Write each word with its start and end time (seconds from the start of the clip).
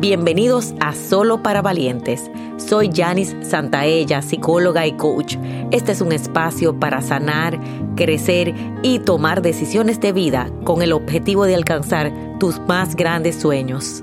Bienvenidos 0.00 0.72
a 0.80 0.94
Solo 0.94 1.42
para 1.42 1.60
Valientes. 1.60 2.30
Soy 2.56 2.90
Janice 2.90 3.44
Santaella, 3.44 4.22
psicóloga 4.22 4.86
y 4.86 4.92
coach. 4.92 5.36
Este 5.72 5.92
es 5.92 6.00
un 6.00 6.12
espacio 6.12 6.80
para 6.80 7.02
sanar, 7.02 7.60
crecer 7.96 8.54
y 8.82 9.00
tomar 9.00 9.42
decisiones 9.42 10.00
de 10.00 10.12
vida 10.12 10.50
con 10.64 10.80
el 10.80 10.94
objetivo 10.94 11.44
de 11.44 11.54
alcanzar 11.54 12.10
tus 12.38 12.60
más 12.60 12.96
grandes 12.96 13.38
sueños. 13.38 14.02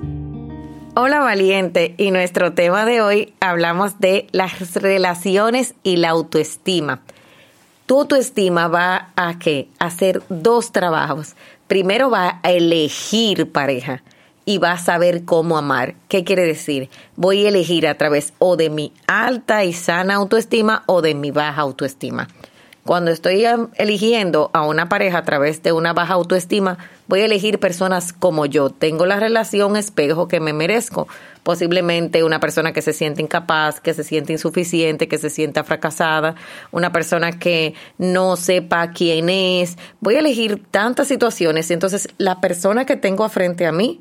Hola 0.94 1.22
valiente 1.22 1.96
y 1.98 2.12
nuestro 2.12 2.54
tema 2.54 2.86
de 2.86 3.02
hoy 3.02 3.34
hablamos 3.40 4.00
de 4.00 4.28
las 4.34 4.76
relaciones 4.76 5.74
y 5.82 5.98
la 5.98 6.10
autoestima. 6.10 7.02
Tu 7.88 8.02
autoestima 8.02 8.68
va 8.68 9.10
a 9.16 9.40
qué? 9.40 9.68
hacer 9.80 10.22
dos 10.30 10.72
trabajos. 10.72 11.36
Primero 11.66 12.12
va 12.12 12.40
a 12.44 12.52
elegir 12.52 13.52
pareja 13.52 14.04
y 14.48 14.60
va 14.60 14.72
a 14.72 14.78
saber 14.78 15.26
cómo 15.26 15.58
amar. 15.58 15.96
¿Qué 16.08 16.24
quiere 16.24 16.46
decir? 16.46 16.90
Voy 17.18 17.46
a 17.46 17.50
elegir 17.50 17.86
a 17.86 17.96
través 17.96 18.32
o 18.40 18.56
de 18.56 18.70
mi 18.70 18.94
alta 19.06 19.66
y 19.66 19.74
sana 19.74 20.16
autoestima 20.16 20.84
o 20.86 21.02
de 21.02 21.16
mi 21.16 21.32
baja 21.32 21.62
autoestima. 21.62 22.30
Cuando 22.86 23.12
estoy 23.12 23.44
eligiendo 23.76 24.50
a 24.54 24.66
una 24.66 24.88
pareja 24.88 25.18
a 25.18 25.26
través 25.26 25.62
de 25.64 25.74
una 25.74 25.92
baja 25.92 26.14
autoestima, 26.14 26.78
voy 27.10 27.20
a 27.20 27.26
elegir 27.26 27.60
personas 27.60 28.14
como 28.14 28.46
yo. 28.46 28.70
Tengo 28.70 29.06
la 29.06 29.20
relación 29.20 29.76
espejo 29.76 30.30
que 30.30 30.40
me 30.40 30.54
merezco. 30.54 31.10
Posiblemente 31.44 32.24
una 32.24 32.40
persona 32.40 32.72
que 32.72 32.82
se 32.82 32.94
siente 32.94 33.22
incapaz, 33.22 33.82
que 33.82 33.94
se 33.94 34.06
siente 34.06 34.32
insuficiente, 34.32 35.10
que 35.10 35.18
se 35.18 35.30
sienta 35.30 35.66
fracasada, 35.66 36.36
una 36.72 36.94
persona 36.94 37.38
que 37.38 37.74
no 37.98 38.38
sepa 38.38 38.92
quién 38.92 39.28
es. 39.28 39.78
Voy 40.00 40.16
a 40.16 40.20
elegir 40.20 40.64
tantas 40.72 41.10
situaciones 41.10 41.70
y 41.70 41.74
entonces 41.74 42.08
la 42.18 42.40
persona 42.40 42.86
que 42.86 42.96
tengo 42.96 43.28
frente 43.28 43.66
a 43.66 43.74
mí 43.74 44.00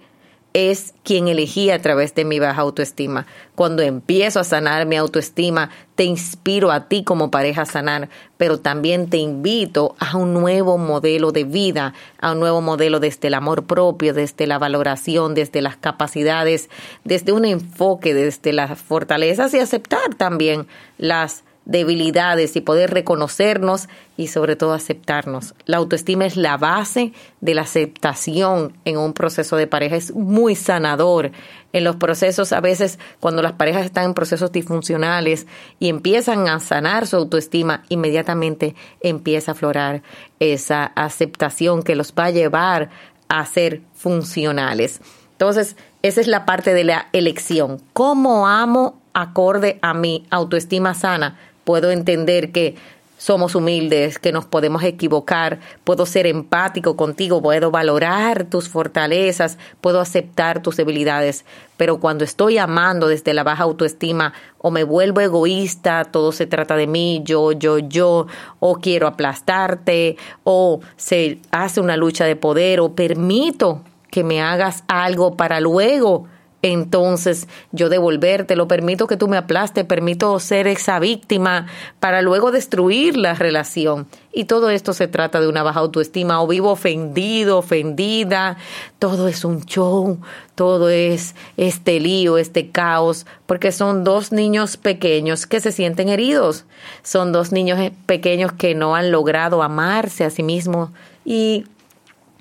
es 0.57 0.95
quien 1.03 1.29
elegí 1.29 1.71
a 1.71 1.83
través 1.83 2.15
de 2.15 2.25
mi 2.25 2.39
baja 2.39 2.63
autoestima. 2.63 3.27
Cuando 3.55 3.83
empiezo 3.83 4.41
a 4.41 4.45
sanar 4.45 4.87
mi 4.87 4.97
autoestima, 4.97 5.69
te 5.97 6.05
inspiro 6.05 6.73
a 6.73 6.89
ti 6.89 7.05
como 7.05 7.31
pareja 7.31 7.63
a 7.63 7.67
sanar, 7.67 8.09
pero 8.39 8.59
también 8.59 9.11
te 9.11 9.19
invito 9.19 9.97
a 9.99 10.17
un 10.17 10.33
nuevo 10.33 10.79
modelo 10.79 11.31
de 11.31 11.45
vida, 11.45 11.93
a 12.23 12.33
un 12.33 12.41
nuevo 12.41 12.63
modelo 12.63 13.01
desde 13.01 13.29
el 13.29 13.35
amor 13.35 13.67
propio, 13.67 14.15
desde 14.15 14.47
la 14.47 14.59
valoración, 14.59 15.35
desde 15.35 15.61
las 15.61 15.77
capacidades, 15.77 16.71
desde 17.05 17.33
un 17.33 17.45
enfoque, 17.45 18.15
desde 18.15 18.55
las 18.55 18.81
fortalezas 18.81 19.53
y 19.53 19.59
aceptar 19.59 20.15
también 20.15 20.67
las 20.97 21.45
debilidades 21.67 22.57
y 22.57 22.61
poder 22.63 22.95
reconocernos 22.95 23.89
y 24.17 24.29
sobre 24.29 24.57
todo 24.57 24.73
aceptarnos. 24.73 25.55
La 25.67 25.77
autoestima 25.77 26.25
es 26.25 26.37
la 26.37 26.57
base 26.57 27.13
de 27.41 27.55
la 27.55 27.63
aceptación 27.63 28.79
en 28.85 28.97
un 28.97 29.13
proceso 29.13 29.57
de 29.57 29.67
pareja, 29.67 29.97
es 29.97 30.15
muy 30.15 30.55
sanador. 30.55 31.33
En 31.73 31.85
los 31.85 31.97
procesos, 31.97 32.53
a 32.53 32.61
veces 32.61 32.99
cuando 33.21 33.43
las 33.43 33.53
parejas 33.53 33.85
están 33.85 34.07
en 34.07 34.15
procesos 34.15 34.53
disfuncionales 34.53 35.47
y 35.79 35.89
empiezan 35.89 36.49
a 36.49 36.61
sanar 36.61 37.07
su 37.07 37.17
autoestima, 37.17 37.83
inmediatamente 37.89 38.75
empieza 39.01 39.51
a 39.51 39.55
aflorar 39.55 40.03
esa 40.41 40.85
aceptación 40.85 41.83
que 41.83 41.97
los 41.97 42.15
va 42.19 42.27
a 42.27 42.31
llevar 42.31 42.91
a 43.29 43.45
ser 43.45 43.83
funcionales. 43.93 45.01
Entonces, 45.33 45.77
esa 46.03 46.21
es 46.21 46.29
la 46.29 46.47
parte 46.47 46.73
de 46.73 46.85
la 46.85 47.09
elección. 47.13 47.83
¿Cómo 47.93 48.47
amo 48.47 49.03
acorde 49.13 49.79
a 49.83 49.93
mi 49.93 50.25
autoestima 50.31 50.95
sana? 50.95 51.37
Puedo 51.67 51.91
entender 51.91 52.53
que 52.53 52.77
somos 53.19 53.57
humildes, 53.57 54.21
que 54.21 54.31
nos 54.31 54.45
podemos 54.45 54.85
equivocar, 54.85 55.59
puedo 55.83 56.07
ser 56.07 56.29
empático 56.29 56.97
contigo, 56.97 57.43
puedo 57.43 57.73
valorar 57.73 58.45
tus 58.45 58.69
fortalezas, 58.69 59.59
puedo 59.81 60.01
aceptar 60.01 60.63
tus 60.63 60.77
debilidades, 60.77 61.45
pero 61.77 61.99
cuando 61.99 62.23
estoy 62.23 62.59
amando 62.59 63.09
desde 63.09 63.35
la 63.35 63.43
baja 63.43 63.65
autoestima 63.65 64.33
o 64.59 64.71
me 64.71 64.85
vuelvo 64.85 65.21
egoísta, 65.21 66.05
todo 66.05 66.31
se 66.31 66.47
trata 66.47 66.77
de 66.77 66.87
mí, 66.87 67.21
yo, 67.25 67.51
yo, 67.51 67.79
yo, 67.79 68.29
o 68.61 68.77
quiero 68.77 69.09
aplastarte, 69.09 70.17
o 70.45 70.81
se 70.97 71.41
hace 71.51 71.81
una 71.81 71.97
lucha 71.97 72.27
de 72.27 72.37
poder, 72.37 72.79
o 72.79 72.95
permito 72.95 73.83
que 74.13 74.23
me 74.23 74.41
hagas 74.41 74.85
algo 74.87 75.37
para 75.37 75.59
luego 75.59 76.29
entonces 76.73 77.49
yo 77.73 77.89
devolverte, 77.89 78.57
lo 78.57 78.69
permito 78.69 79.07
que 79.07 79.17
tú 79.17 79.29
me 79.29 79.37
aplaste, 79.37 79.85
permito 79.85 80.39
ser 80.41 80.67
esa 80.67 80.99
víctima 80.99 81.67
para 82.01 82.23
luego 82.23 82.51
destruir 82.51 83.17
la 83.17 83.35
relación. 83.35 84.07
Y 84.33 84.45
todo 84.45 84.71
esto 84.71 84.93
se 84.93 85.09
trata 85.09 85.41
de 85.41 85.49
una 85.49 85.63
baja 85.63 85.81
autoestima 85.81 86.43
o 86.43 86.47
vivo 86.47 86.71
ofendido, 86.71 87.59
ofendida, 87.59 88.59
todo 88.99 89.29
es 89.29 89.45
un 89.45 89.65
show, 89.65 90.19
todo 90.55 90.91
es 90.91 91.35
este 91.57 92.01
lío, 92.01 92.39
este 92.39 92.71
caos, 92.71 93.27
porque 93.47 93.73
son 93.73 94.05
dos 94.05 94.33
niños 94.33 94.77
pequeños 94.77 95.47
que 95.47 95.61
se 95.61 95.73
sienten 95.73 96.09
heridos, 96.09 96.65
son 97.03 97.33
dos 97.33 97.53
niños 97.53 97.79
pequeños 98.07 98.53
que 98.53 98.75
no 98.75 98.95
han 98.95 99.11
logrado 99.11 99.63
amarse 99.63 100.25
a 100.25 100.31
sí 100.31 100.43
mismos 100.43 100.91
y 101.25 101.65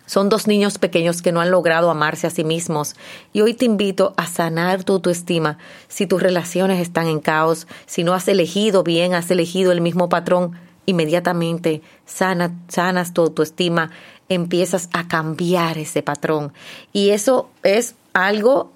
son 0.06 0.30
dos 0.30 0.48
niños 0.48 0.78
pequeños 0.78 1.22
que 1.22 1.32
no 1.32 1.42
han 1.42 1.52
logrado 1.52 1.90
amarse 1.90 2.28
a 2.28 2.30
sí 2.30 2.44
mismos 2.44 2.96
y 3.34 3.42
hoy 3.42 3.54
te 3.54 3.66
invito 3.66 4.14
a 4.18 4.28
sanar 4.28 4.84
tu 4.84 4.94
autoestima. 4.94 5.58
Si 5.88 6.08
tus 6.08 6.22
relaciones 6.22 6.80
están 6.80 7.08
en 7.08 7.20
caos, 7.20 7.68
si 7.86 8.04
no 8.04 8.14
has 8.14 8.28
elegido 8.28 8.84
bien, 8.84 9.14
has 9.14 9.32
elegido 9.32 9.72
el 9.72 9.82
mismo 9.82 10.10
patrón, 10.10 10.52
inmediatamente 10.86 11.82
sana, 12.06 12.56
sanas 12.68 13.14
tu 13.14 13.22
autoestima, 13.22 13.92
empiezas 14.30 14.90
a 14.94 15.08
cambiar 15.08 15.78
ese 15.78 16.04
patrón. 16.04 16.54
Y 16.94 17.10
eso 17.10 17.50
es 17.64 17.96
algo 18.14 18.72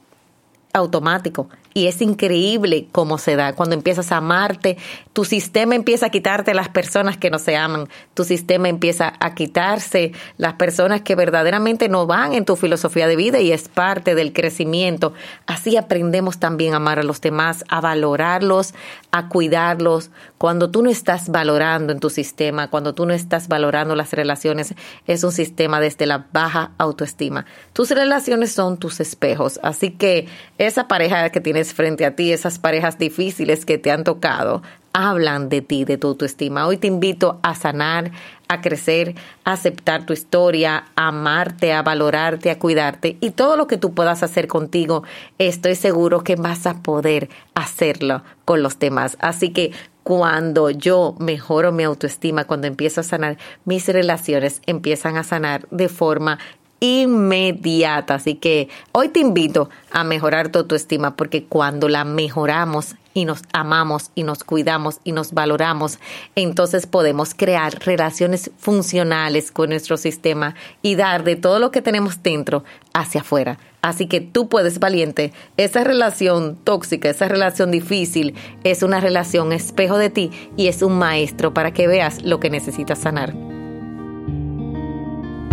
automático. 0.73 1.49
Y 1.73 1.87
es 1.87 2.01
increíble 2.01 2.87
cómo 2.91 3.17
se 3.17 3.35
da. 3.35 3.53
Cuando 3.53 3.75
empiezas 3.75 4.11
a 4.11 4.17
amarte, 4.17 4.77
tu 5.13 5.23
sistema 5.23 5.75
empieza 5.75 6.07
a 6.07 6.09
quitarte 6.09 6.53
las 6.53 6.69
personas 6.69 7.17
que 7.17 7.29
no 7.29 7.37
se 7.37 7.55
aman. 7.55 7.87
Tu 8.15 8.23
sistema 8.23 8.69
empieza 8.69 9.13
a 9.19 9.35
quitarse 9.35 10.13
las 10.37 10.53
personas 10.53 11.01
que 11.01 11.15
verdaderamente 11.15 11.87
no 11.87 12.07
van 12.07 12.33
en 12.33 12.45
tu 12.45 12.55
filosofía 12.55 13.07
de 13.07 13.15
vida 13.15 13.39
y 13.39 13.51
es 13.51 13.67
parte 13.67 14.15
del 14.15 14.33
crecimiento. 14.33 15.13
Así 15.45 15.77
aprendemos 15.77 16.39
también 16.39 16.73
a 16.73 16.77
amar 16.77 16.99
a 16.99 17.03
los 17.03 17.21
demás, 17.21 17.63
a 17.69 17.81
valorarlos, 17.81 18.73
a 19.11 19.29
cuidarlos. 19.29 20.09
Cuando 20.37 20.71
tú 20.71 20.81
no 20.81 20.89
estás 20.89 21.29
valorando 21.29 21.93
en 21.93 21.99
tu 21.99 22.09
sistema, 22.09 22.69
cuando 22.69 22.93
tú 22.93 23.05
no 23.05 23.13
estás 23.13 23.47
valorando 23.47 23.95
las 23.95 24.13
relaciones, 24.13 24.73
es 25.05 25.23
un 25.23 25.31
sistema 25.31 25.79
desde 25.79 26.05
la 26.05 26.27
baja 26.31 26.71
autoestima. 26.77 27.45
Tus 27.73 27.91
relaciones 27.91 28.51
son 28.51 28.77
tus 28.77 28.99
espejos. 28.99 29.59
Así 29.63 29.91
que 29.91 30.27
esa 30.57 30.87
pareja 30.87 31.29
que 31.29 31.41
frente 31.65 32.05
a 32.05 32.15
ti, 32.15 32.31
esas 32.31 32.59
parejas 32.59 32.97
difíciles 32.97 33.65
que 33.65 33.77
te 33.77 33.91
han 33.91 34.03
tocado, 34.03 34.61
hablan 34.93 35.49
de 35.49 35.61
ti, 35.61 35.85
de 35.85 35.97
tu 35.97 36.07
autoestima. 36.07 36.65
Hoy 36.65 36.77
te 36.77 36.87
invito 36.87 37.39
a 37.43 37.55
sanar, 37.55 38.11
a 38.47 38.61
crecer, 38.61 39.15
a 39.43 39.53
aceptar 39.53 40.05
tu 40.05 40.13
historia, 40.13 40.85
a 40.95 41.09
amarte, 41.09 41.73
a 41.73 41.83
valorarte, 41.83 42.49
a 42.49 42.59
cuidarte 42.59 43.17
y 43.21 43.31
todo 43.31 43.55
lo 43.55 43.67
que 43.67 43.77
tú 43.77 43.93
puedas 43.93 44.23
hacer 44.23 44.47
contigo, 44.47 45.03
estoy 45.37 45.75
seguro 45.75 46.23
que 46.23 46.35
vas 46.35 46.65
a 46.65 46.81
poder 46.81 47.29
hacerlo 47.53 48.23
con 48.45 48.63
los 48.63 48.79
demás. 48.79 49.17
Así 49.19 49.49
que 49.51 49.71
cuando 50.03 50.71
yo 50.71 51.15
mejoro 51.19 51.71
mi 51.71 51.83
autoestima, 51.83 52.45
cuando 52.45 52.65
empiezo 52.65 53.01
a 53.01 53.03
sanar, 53.03 53.37
mis 53.65 53.87
relaciones 53.87 54.61
empiezan 54.65 55.17
a 55.17 55.23
sanar 55.23 55.67
de 55.69 55.87
forma 55.87 56.39
inmediata. 56.79 58.15
Así 58.15 58.35
que 58.35 58.69
hoy 58.91 59.09
te 59.09 59.19
invito 59.19 59.69
a 59.91 60.03
mejorar 60.03 60.49
tu 60.49 60.59
autoestima 60.59 61.15
porque 61.15 61.43
cuando 61.43 61.89
la 61.89 62.03
mejoramos 62.03 62.95
y 63.13 63.25
nos 63.25 63.41
amamos 63.53 64.11
y 64.15 64.23
nos 64.23 64.43
cuidamos 64.43 64.99
y 65.03 65.11
nos 65.11 65.33
valoramos, 65.33 65.99
entonces 66.35 66.87
podemos 66.87 67.33
crear 67.33 67.73
relaciones 67.79 68.51
funcionales 68.57 69.51
con 69.51 69.69
nuestro 69.69 69.97
sistema 69.97 70.55
y 70.81 70.95
dar 70.95 71.23
de 71.23 71.35
todo 71.35 71.59
lo 71.59 71.71
que 71.71 71.81
tenemos 71.81 72.21
dentro 72.23 72.63
hacia 72.93 73.21
afuera. 73.21 73.57
Así 73.81 74.07
que 74.07 74.19
tú 74.21 74.49
puedes, 74.49 74.79
valiente, 74.79 75.31
esa 75.57 75.83
relación 75.83 76.57
tóxica, 76.63 77.09
esa 77.09 77.27
relación 77.27 77.71
difícil, 77.71 78.35
es 78.63 78.83
una 78.83 78.99
relación 78.99 79.53
espejo 79.53 79.97
de 79.97 80.09
ti 80.09 80.31
y 80.57 80.67
es 80.67 80.81
un 80.81 80.97
maestro 80.97 81.53
para 81.53 81.71
que 81.71 81.87
veas 81.87 82.23
lo 82.23 82.39
que 82.39 82.49
necesitas 82.49 82.99
sanar. 82.99 83.48